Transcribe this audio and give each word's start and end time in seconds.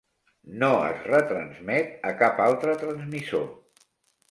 No 0.61 0.69
es 0.85 1.03
retransmet 1.09 2.09
a 2.13 2.15
cap 2.23 2.41
altre 2.49 2.75
transmissor. 2.87 3.49